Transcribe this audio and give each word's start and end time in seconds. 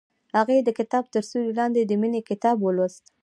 هغې 0.37 0.57
د 0.63 0.69
کتاب 0.79 1.03
تر 1.13 1.23
سیوري 1.29 1.51
لاندې 1.59 1.81
د 1.85 1.91
مینې 2.01 2.21
کتاب 2.29 2.57
ولوست. 2.61 3.03